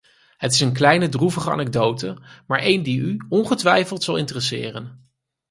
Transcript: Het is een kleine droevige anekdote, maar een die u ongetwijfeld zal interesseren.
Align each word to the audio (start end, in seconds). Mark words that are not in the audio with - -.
Het 0.37 0.53
is 0.53 0.59
een 0.59 0.73
kleine 0.73 1.09
droevige 1.09 1.51
anekdote, 1.51 2.17
maar 2.47 2.59
een 2.63 2.83
die 2.83 2.99
u 2.99 3.19
ongetwijfeld 3.29 4.03
zal 4.03 4.15
interesseren. 4.17 5.09